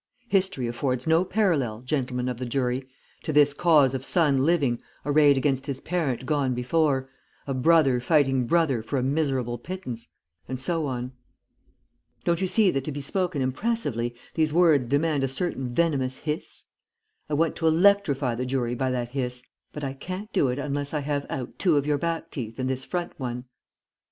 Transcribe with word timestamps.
History 0.29 0.65
affords 0.65 1.05
no 1.05 1.23
parallel, 1.23 1.81
gentlemen 1.81 2.27
of 2.27 2.37
the 2.37 2.45
jury, 2.47 2.87
to 3.21 3.31
this 3.31 3.53
cause 3.53 3.93
of 3.93 4.03
son 4.03 4.47
living 4.47 4.81
arrayed 5.05 5.37
against 5.37 5.67
his 5.67 5.79
parent 5.79 6.25
gone 6.25 6.55
before, 6.55 7.07
of 7.45 7.61
brother 7.61 7.99
fighting 7.99 8.47
brother 8.47 8.81
for 8.81 8.97
a 8.97 9.03
miserable 9.03 9.59
pittance_, 9.59 10.07
and 10.47 10.59
so 10.59 10.87
on. 10.87 11.11
Don't 12.23 12.41
you 12.41 12.47
see 12.47 12.71
that 12.71 12.83
to 12.85 12.91
be 12.91 12.99
spoken 12.99 13.43
impressively 13.43 14.15
these 14.33 14.51
words 14.51 14.87
demand 14.87 15.23
a 15.23 15.27
certain 15.27 15.69
venomous 15.69 16.17
hiss? 16.17 16.65
I 17.29 17.35
want 17.35 17.55
to 17.57 17.67
electrify 17.67 18.33
the 18.33 18.43
jury 18.47 18.73
by 18.73 18.89
that 18.89 19.09
hiss, 19.09 19.43
but 19.71 19.83
I 19.83 19.93
can't 19.93 20.33
do 20.33 20.47
it 20.47 20.57
unless 20.57 20.95
I 20.95 21.01
have 21.01 21.27
out 21.29 21.59
two 21.59 21.77
of 21.77 21.85
your 21.85 21.99
back 21.99 22.31
teeth 22.31 22.57
and 22.57 22.67
this 22.67 22.83
front 22.83 23.11
one.' 23.19 23.45